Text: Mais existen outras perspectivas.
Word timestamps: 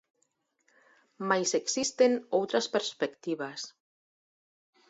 Mais 1.29 1.49
existen 1.61 2.11
outras 2.39 2.65
perspectivas. 2.75 3.59